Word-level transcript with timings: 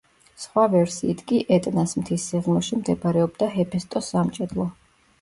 სხვა 0.45 0.63
ვერსიით 0.71 1.21
კი 1.33 1.41
ეტნას 1.59 1.95
მთის 2.01 2.27
სიღრმეში 2.33 2.83
მდებარეობდა 2.83 3.55
ჰეფესტოს 3.55 4.15
სამჭედლო. 4.19 4.73